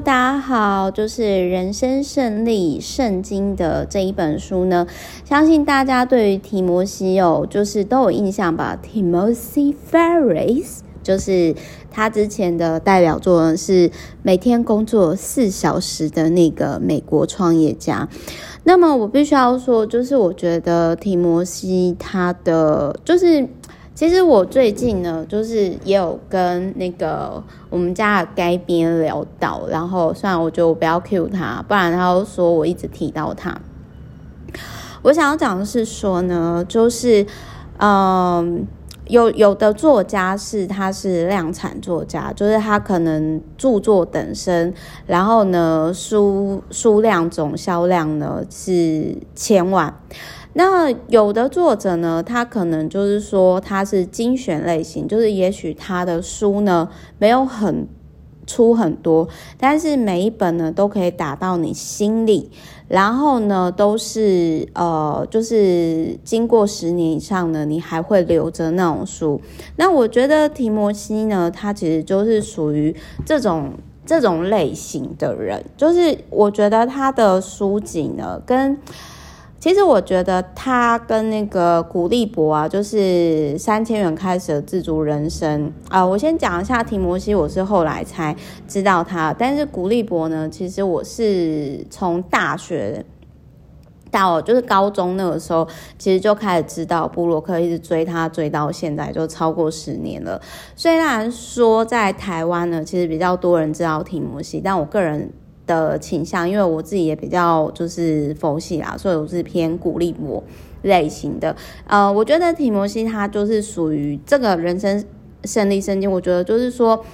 [0.00, 4.86] 大家好，就是《人生胜利圣经》的这一本书呢，
[5.24, 11.52] 相信大家对于提摩西哦，就是都有印象吧？Timothy Ferris，就是
[11.90, 13.90] 他之前的代表作呢，是
[14.22, 18.08] 每天工作四小时的那个美国创业家。
[18.62, 23.48] 那么我必须要说，就是我觉得提摩西他的就是。
[23.98, 33.60] 其实我最近呢，就是也有跟那个我们家的该边聊到，然后虽然我觉得我不要 cue 他，不然他又说我一直提到他。
[35.02, 37.26] 我想要讲的是说呢，就是
[37.78, 38.64] 嗯，
[39.08, 44.72] 有有的作家是他是量产作家，就是他可能著作等身，
[45.08, 49.92] 然后呢书书量总销量呢是千万。
[50.54, 57.86] 那有的作者呢，他可能就是说他是精选类型，就是也许他的书呢没有很
[58.46, 62.50] 出很多，但是每一本呢都可以打到你心里，
[62.88, 69.40] 然后呢都是呃就是经过十年以上呢，你还会留着那种书。
[69.76, 73.74] 那我觉得提摩西呢，他其实就是属于这种
[74.06, 78.76] 这种类型的人，就是我觉得他的书籍呢跟。
[79.60, 86.06] 其实我觉得他跟那个古力伯啊，就是三千元开始的自主人生啊。
[86.06, 88.36] 我先讲一下提摩西，我是后来才
[88.68, 89.34] 知道他。
[89.36, 93.04] 但是古力伯呢，其实我是从大学
[94.12, 95.66] 到就是高中那个时候，
[95.98, 100.40] 其实就开始知道布洛克，一直追他追到现在就超过十年了。
[100.76, 105.32] 虽然说在台湾呢，其实比较多人知道提摩西，但我个人。
[105.68, 110.42] 的倾向，因为我自己也比较就是佛系啦，所以我是偏鼓励我
[110.82, 111.54] 类型的。
[111.86, 115.04] 呃，我觉得提摩西他就是属于这个人生
[115.44, 117.04] 胜利圣经，我觉得就是说。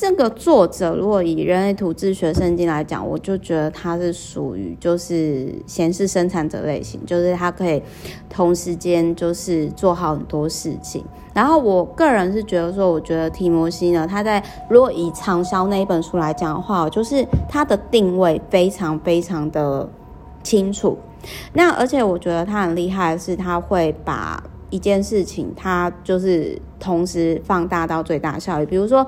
[0.00, 7.82] 这个作者如果以人类图自学圣经来讲，我就觉得他是属于就是闲事生产者类型，就是他可以
[8.30, 11.04] 同时间就是做好很多事情。
[11.34, 19.86] 然后我个人是觉得说，我觉得提摩西呢，他在如果以畅销那一本书来讲的话，就是他的定位非常非常的
[20.42, 20.96] 清楚。
[21.52, 29.06] 那而且我觉得他很厉害的是，他会把一件事情，他就是同时放大到最大效益，比如说。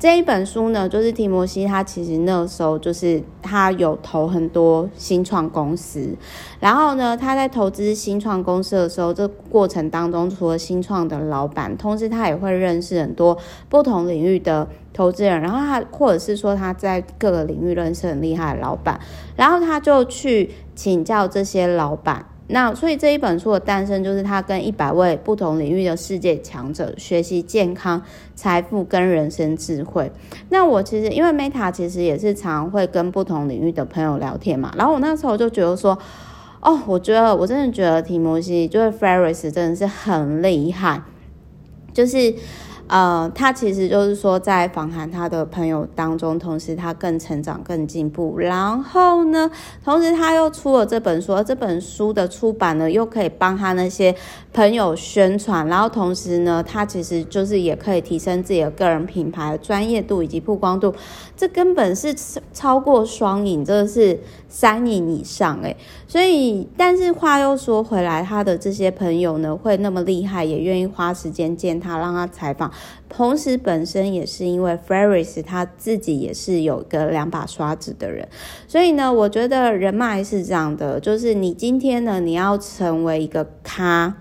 [0.00, 6.16] 这一本书呢，就是提摩西，他其实那时候就是他有投很多新创公司，
[6.58, 13.36] 然后呢，他在投资新创公司的时候，这过程当中除了新创的老板，同时他也会认识很多
[13.68, 18.98] 不同领域的投资人，然后他或者是说他在各个领域认识很厉害的老板，
[19.36, 22.24] 然后他就去请教这些老板。
[22.50, 28.02] 那所以这一本书的诞生，就是他跟一百位不同领域的世界强者学习健康、
[28.34, 30.10] 财富跟人生智慧。
[30.48, 35.98] 那我其实因为 Meta 其实也是常会跟不同领域的朋友聊天嘛，然后我那时候就觉得说，
[36.60, 41.02] 哦，我觉得我真的觉得提摩西就是 Ferris 真的是很厉害，
[41.94, 42.34] 就是。
[42.90, 48.36] 呃，他其实就是说，在访谈他的朋友当中，同时他更成长、更进步。
[48.36, 49.48] 然后呢，
[49.84, 54.12] 同时他又出了这本书，而这本书的出版呢，又可以帮他那些
[54.52, 55.64] 朋友宣传。
[55.68, 60.92] 然后同时呢，他其实就是也可以提升自己的个人品牌专业度以及曝光度。
[61.36, 62.12] 这根本是
[62.52, 64.18] 超过双赢，这是
[64.48, 65.76] 三赢以上诶。
[66.08, 72.68] 所以，但是话又说回来，他的这些朋友呢，会那么厉害，也愿意花时间见他，让他采访。
[73.08, 78.28] 同时，本身也是因为 Ferris 他自己也是有个两把刷子的人，
[78.68, 84.16] 所以呢，我觉得人脉是这样的，就是你今天呢，你要成为一个咖，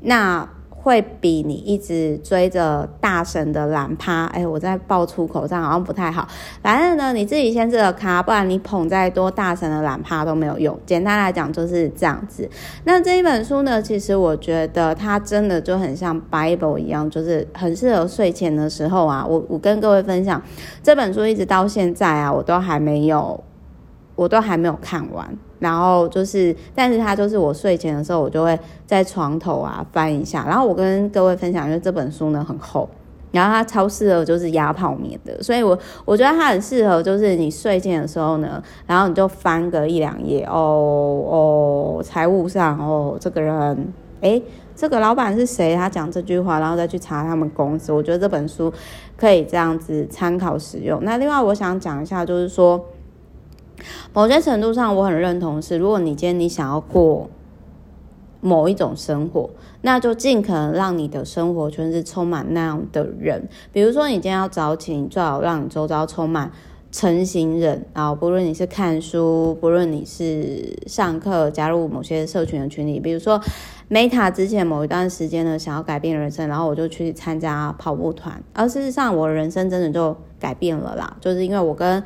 [0.00, 0.48] 那。
[0.88, 6.26] 会比你一直追着大神的懒趴，哎，我在爆粗口，这样好像不太好。
[6.62, 10.80] 反正呢，你自己先这个卡，不然你捧再多大神的懒趴都没有用。
[10.86, 12.48] 简单来讲就是这样子。
[12.84, 19.26] 那这一本书呢，其实我觉得它真的就很像 Bible 一样，就是很适合睡前的时候啊。
[19.28, 20.42] 我我跟各位分享
[20.82, 23.44] 这本书，一直到现在啊，我都还没有，
[24.16, 25.36] 我都还没有看完。
[25.58, 30.44] 然后就是，但是它就是我睡前的时候，我就会在床头啊翻一下。
[30.46, 32.88] 然后我跟各位分享，因为这本书呢很厚，
[33.32, 44.40] 然后它超适合就是压泡面的，所以我我觉得它很适合，就是你睡前的时候呢，然后你就翻个一两页哦哦，财务上哦，这个人诶，
[44.76, 45.74] 这个老板是谁？
[45.74, 47.92] 他讲这句话，然后再去查他们公司。
[47.92, 48.72] 我觉得这本书
[49.16, 51.00] 可以这样子参考使用。
[51.02, 52.80] 那另外我想讲一下，就是说。
[54.12, 57.28] 某些程度上，我很认同是，如果你今天你想要过
[58.40, 59.50] 某一种生活，
[59.82, 63.48] 那就尽可能让你的生活圈是充满那样的人。
[63.72, 66.50] 比如说，你今天要早起，你最好让你周遭充满
[66.90, 73.40] 成型人啊，不论你是看书，不论你是上课，加入某些社群的群里，比如说
[73.90, 82.02] Meta 之前某一段时间呢，想要改变人生，然后我就去参加跑步团，而事实上我的人生真的就改变了啦，就是因为我跟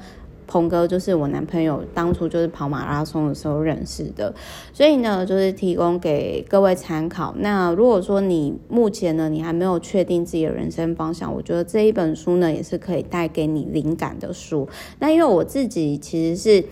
[0.53, 4.35] 鹏哥就是我男朋友，当初就是跑马拉松的时候认识的，
[4.75, 7.35] 所以呢，就是提供给各位参考。
[7.39, 14.69] 那如果说你目前呢，你还没有确定自己的人生方向，我觉得这一本书呢，也是可以带给你灵感的书。
[14.99, 16.63] 那因为我自己其实是。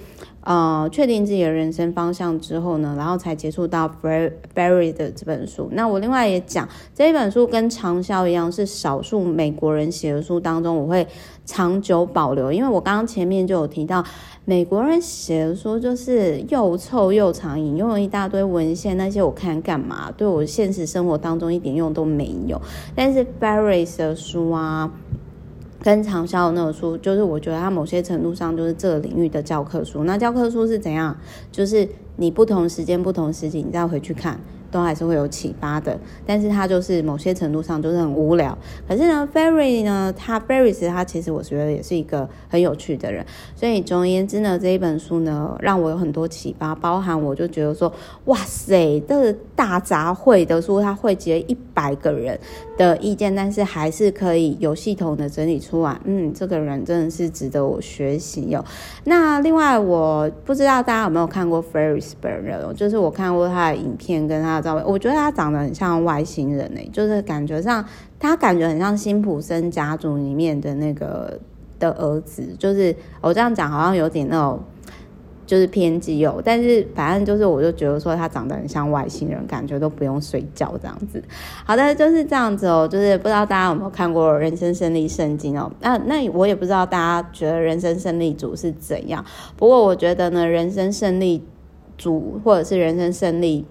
[0.42, 5.68] 呃，确定自己的人生方向之后呢，然后才接触到 Ferriss 的这本书。
[5.72, 11.06] 那我另外也讲，这一本书跟长销一样，是少数美国人写的书当中，我会
[11.44, 12.50] 长久保留。
[12.50, 14.02] 因为我刚刚前面就有提到，
[14.46, 20.10] 美国人写的书就是又臭又长，引用了一大堆文献，那些我看干嘛？
[20.16, 22.58] 对我现实生活当中一点用都没有。
[22.94, 24.90] 但是 Berry 的书啊。
[25.82, 30.04] 跟长销的那个书，就是我觉得它某些程度上就是这个领域的教科书。
[30.04, 31.16] 那教科书是怎样？
[31.50, 34.38] 就是你不同时间、不同时景，你再回去看。
[34.70, 38.56] 都还是会有启发的，但是它就是某些程度上就是很无聊。
[38.86, 43.26] 可是呢，Ferriss 呢，他 Ferriss 他其实我觉得也是一个很有趣的人。
[43.56, 47.92] 所以总而言之呢，这一本书呢，让我有很多启发，包含我就觉得说，
[48.26, 52.38] 哇塞，这大杂烩的书，它汇集了一百个人
[52.78, 56.00] 的意见，但是还是可以有系统的整理出来。
[56.04, 58.64] 嗯，这个人真的是值得我学习哟。
[59.02, 64.59] 那另外，我不知道大家有没有看过 Ferriss 本人，就是我看过他的影片跟他。
[64.84, 67.84] 我觉得他长得很像外星人诶，就是感觉上
[68.18, 71.38] 他感觉很像辛普森家族里面的那个
[71.78, 74.60] 的儿子，就是我这样讲好像有点那种
[75.46, 81.20] 就是偏激哦，但是反正就是我就觉得说他长得很像外星人，感觉都不用睡觉这样子。
[81.64, 85.68] 好的，就是这样子哦，就是不知道大家有没有看过《人生胜利圣经》哦？
[85.80, 89.24] 那那我也不知道大家觉得《人生胜利组》是怎样，
[89.56, 91.42] 不过我觉得呢，《人生胜利
[91.98, 93.66] 组》或者是《人生胜利》。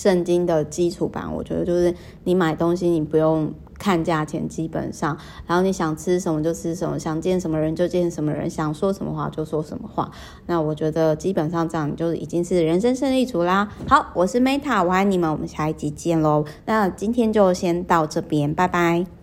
[0.00, 1.94] 圣经的基础版，我觉得就是
[2.24, 5.14] 你买东西，你不用看价钱，基本上，
[5.46, 10.10] 然后你想吃什么就吃什么，想见什么人就见什么人，想说什么话就说什么话。
[10.46, 13.70] 那我觉得基本上这样就已经是人生胜利组啦。
[13.86, 16.46] 好，我是 Meta，我爱你们，我们下一集见喽。
[16.64, 19.04] 那今天就先到这边，拜拜。